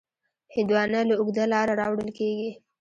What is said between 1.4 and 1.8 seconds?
لاره